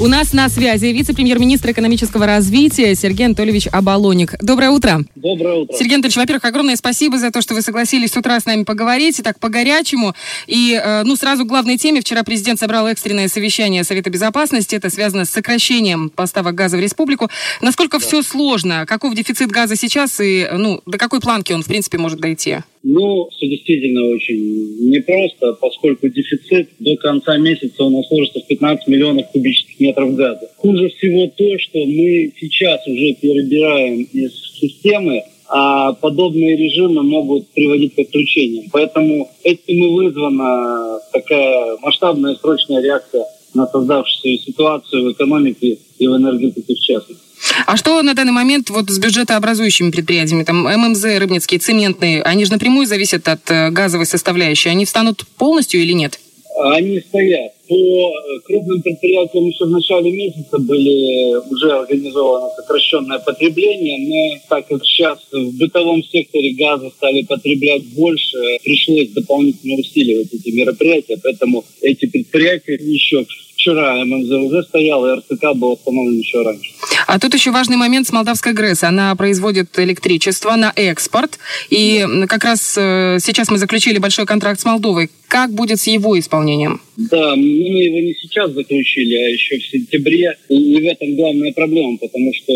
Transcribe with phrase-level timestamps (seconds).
[0.00, 4.34] У нас на связи вице-премьер-министр экономического развития Сергей Анатольевич Абалоник.
[4.40, 5.04] Доброе утро.
[5.20, 5.74] Доброе утро.
[5.76, 9.18] Сергей Анатольевич, во-первых, огромное спасибо за то, что вы согласились с утра с нами поговорить,
[9.18, 10.14] и так по-горячему.
[10.46, 12.00] И, э, ну, сразу к главной теме.
[12.00, 14.76] Вчера президент собрал экстренное совещание Совета Безопасности.
[14.76, 17.28] Это связано с сокращением поставок газа в республику.
[17.60, 18.06] Насколько да.
[18.06, 18.86] все сложно?
[18.86, 22.58] Каков дефицит газа сейчас и, ну, до какой планки он, в принципе, может дойти?
[22.84, 28.86] Ну, все действительно очень непросто, поскольку дефицит до конца месяца у нас сложится в 15
[28.86, 30.48] миллионов кубических метров газа.
[30.56, 37.94] Хуже всего то, что мы сейчас уже перебираем из системы, а подобные режимы могут приводить
[37.94, 38.66] к отключениям.
[38.70, 46.16] Поэтому этим и вызвана такая масштабная срочная реакция на создавшуюся ситуацию в экономике и в
[46.16, 47.24] энергетике в частности.
[47.66, 52.52] А что на данный момент вот с бюджетообразующими предприятиями, там ММЗ, рыбницкие, цементные, они же
[52.52, 56.18] напрямую зависят от э, газовой составляющей, они встанут полностью или нет?
[56.60, 57.52] Они стоят.
[57.68, 64.66] По э, крупным предприятиям еще в начале месяца были уже организовано сокращенное потребление, но так
[64.66, 71.64] как сейчас в бытовом секторе газа стали потреблять больше, пришлось дополнительно усиливать эти мероприятия, поэтому
[71.80, 76.70] эти предприятия еще вчера ММЗ уже стоял, и РЦК был остановлен еще раньше.
[77.08, 78.84] А тут еще важный момент с Молдавской ГРЭС.
[78.84, 81.38] Она производит электричество на экспорт.
[81.70, 85.08] И как раз э, сейчас мы заключили большой контракт с Молдовой.
[85.26, 86.82] Как будет с его исполнением?
[86.98, 90.36] Да, мы его не сейчас заключили, а еще в сентябре.
[90.50, 92.52] И в этом главная проблема, потому что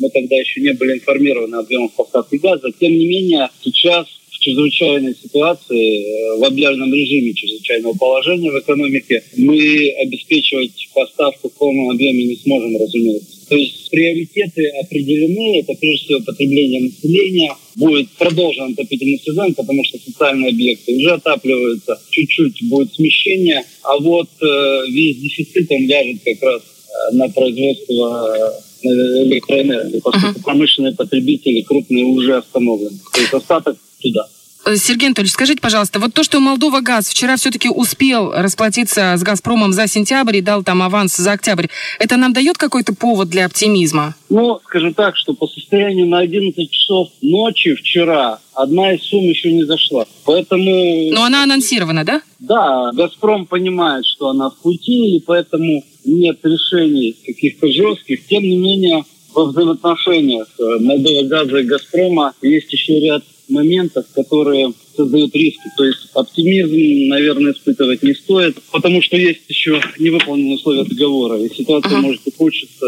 [0.00, 2.72] мы тогда еще не были информированы о объемах поставки газа.
[2.80, 4.08] Тем не менее, сейчас
[4.40, 11.90] чрезвычайной ситуации, э, в объявленном режиме чрезвычайного положения в экономике, мы обеспечивать поставку в полном
[11.90, 13.40] объеме не сможем, разумеется.
[13.48, 19.98] То есть приоритеты определены, это прежде всего потребление населения, будет продолжен отопительный сезон, потому что
[19.98, 26.42] социальные объекты уже отапливаются, чуть-чуть будет смещение, а вот э, весь дефицит он ляжет как
[26.42, 28.86] раз э, на производство э,
[29.24, 30.44] электроэнергии, поскольку uh-huh.
[30.44, 32.98] промышленные потребители крупные уже остановлены.
[33.12, 34.26] То есть остаток туда.
[34.66, 39.22] Э, Сергей Анатольевич, скажите, пожалуйста, вот то, что Молдова газ вчера все-таки успел расплатиться с
[39.22, 41.66] «Газпромом» за сентябрь и дал там аванс за октябрь,
[41.98, 44.14] это нам дает какой-то повод для оптимизма?
[44.28, 49.52] Ну, скажу так, что по состоянию на 11 часов ночи вчера одна из сумм еще
[49.52, 50.04] не зашла.
[50.24, 51.10] Поэтому...
[51.12, 52.20] Но она анонсирована, да?
[52.38, 58.26] Да, «Газпром» понимает, что она в пути, и поэтому нет решений каких-то жестких.
[58.26, 64.72] Тем не менее, во взаимоотношениях э, Молдова газа и «Газпрома» есть еще ряд моментов, которые
[64.96, 65.70] создают риски.
[65.76, 71.54] То есть оптимизм, наверное, испытывать не стоит, потому что есть еще невыполненные условия договора, и
[71.54, 72.00] ситуация ага.
[72.00, 72.86] может ухудшиться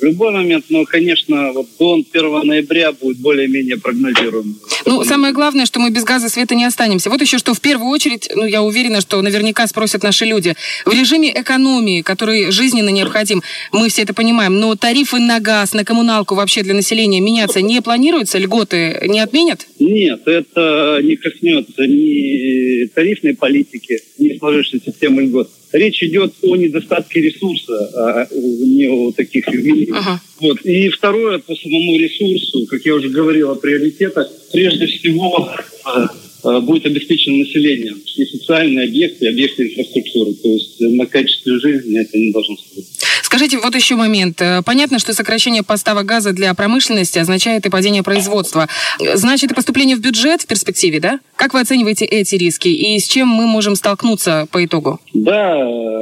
[0.00, 4.58] в любой момент, но, конечно, вот до 1 ноября будет более-менее прогнозируемым.
[4.86, 7.10] Ну, самое главное, что мы без газа света не останемся.
[7.10, 10.92] Вот еще что в первую очередь, ну, я уверена, что наверняка спросят наши люди, в
[10.92, 16.34] режиме экономии, который жизненно необходим, мы все это понимаем, но тарифы на газ, на коммуналку
[16.34, 18.38] вообще для населения меняться не планируются?
[18.38, 19.66] Льготы не отменят?
[19.78, 25.50] Нет, это не коснется коснется ни тарифной политики, ни сложившейся системы льгот.
[25.72, 29.96] Речь идет о недостатке ресурса, а не о таких явлениях.
[29.98, 30.20] Ага.
[30.40, 30.60] Вот.
[30.62, 36.10] И второе, по самому ресурсу, как я уже говорил о приоритетах, прежде всего а, а,
[36.42, 40.32] будет обеспечено население и социальные объекты, и объекты инфраструктуры.
[40.34, 42.86] То есть на качестве жизни это не должно сказать.
[43.22, 44.42] Скажите, вот еще момент.
[44.42, 48.68] Э, понятно, что сокращение поставок газа для промышленности означает и падение производства.
[49.14, 51.20] Значит, и поступление в бюджет в перспективе, да?
[51.36, 54.98] Как вы оцениваете эти риски и с чем мы можем столкнуться по итогу?
[55.14, 55.54] Да,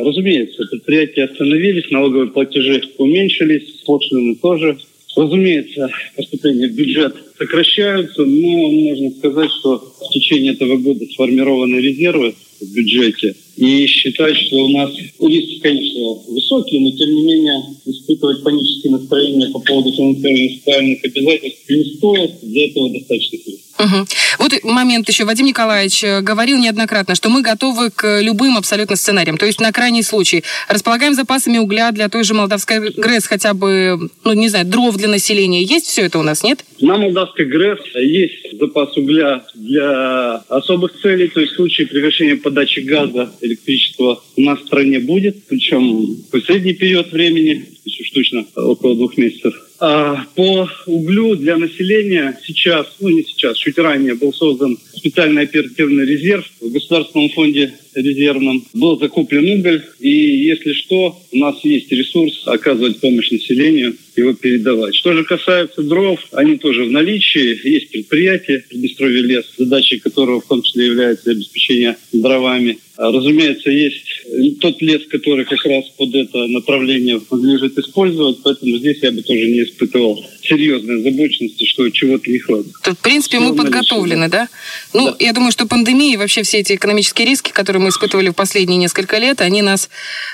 [0.03, 4.78] разумеется, предприятия остановились, налоговые платежи уменьшились, пошлины тоже.
[5.17, 12.35] Разумеется, поступления в бюджет сокращаются, но можно сказать, что в течение этого года сформированы резервы
[12.61, 18.45] в бюджете– и считать, что у нас риски, конечно, высокие, но тем не менее испытывать
[18.45, 22.31] панические настроения по поводу финансирования социальных обязательств не стоит.
[22.41, 23.39] Для этого достаточно
[23.78, 24.06] Угу.
[24.39, 25.25] Вот момент еще.
[25.25, 29.39] Вадим Николаевич э, говорил неоднократно, что мы готовы к любым абсолютно сценариям.
[29.39, 34.11] То есть на крайний случай располагаем запасами угля для той же Молдавской ГРЭС, хотя бы,
[34.25, 35.62] ну не знаю, дров для населения.
[35.62, 36.64] Есть все это у нас, нет?
[36.81, 42.81] На Молдавской ГРЭС есть запас угля для особых целей, то есть в случае прекращения подачи
[42.81, 47.67] газа электричество у нас в стране будет, причем в средний период времени,
[48.00, 49.55] уж точно около двух месяцев.
[49.81, 56.05] А по углю для населения сейчас, ну не сейчас, чуть ранее был создан специальный оперативный
[56.05, 58.64] резерв в Государственном фонде резервном.
[58.75, 64.96] Был закуплен уголь, и если что, у нас есть ресурс оказывать помощь населению, его передавать.
[64.96, 67.69] Что же касается дров, они тоже в наличии.
[67.69, 72.79] Есть предприятие Приднестровье лес, задачей которого в том числе является обеспечение дровами.
[72.99, 78.99] А, разумеется, есть тот лес, который как раз под это направление надлежит использовать, поэтому здесь
[79.03, 82.73] я бы тоже не испытывал серьезной озабоченности, что чего-то не хватит.
[82.83, 84.49] То, в принципе, мы подготовлены, да?
[84.95, 85.17] Ну, да.
[85.21, 88.79] я думаю, что пандемия и вообще все эти экономические риски, которые мы испытывали в последние
[88.79, 89.89] несколько лет, они нас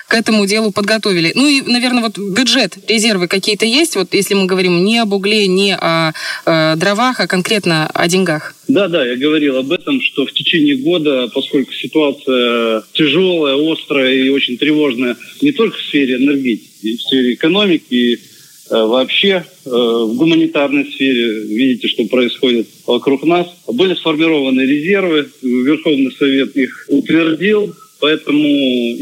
[0.08, 1.32] к этому делу подготовили.
[1.34, 5.46] Ну и, наверное, вот бюджет, резервы какие-то есть, вот если мы говорим не об угле,
[5.48, 6.12] не о
[6.46, 8.54] э, дровах, а конкретно о деньгах.
[8.68, 14.28] Да, да, я говорил об этом, что в течение года, поскольку ситуация тяжелая, острая и
[14.28, 18.20] очень тревожная не только в сфере энергетики, в сфере экономики,
[18.70, 23.46] Э, вообще э, в гуманитарной сфере, видите, что происходит вокруг нас.
[23.68, 28.48] Были сформированы резервы, Верховный Совет их утвердил, поэтому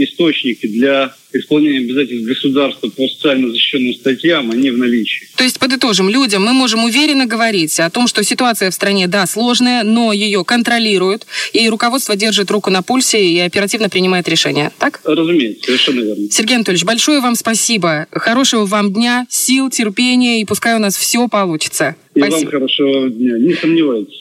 [0.03, 5.29] источники для исполнения обязательств государства по социально защищенным статьям, они в наличии.
[5.37, 9.26] То есть, подытожим, людям мы можем уверенно говорить о том, что ситуация в стране, да,
[9.26, 15.00] сложная, но ее контролируют, и руководство держит руку на пульсе и оперативно принимает решения, так?
[15.05, 16.31] Разумеется, совершенно верно.
[16.31, 18.06] Сергей Анатольевич, большое вам спасибо.
[18.11, 21.96] Хорошего вам дня, сил, терпения, и пускай у нас все получится.
[22.14, 22.40] И спасибо.
[22.40, 24.20] вам хорошего дня, не сомневайтесь.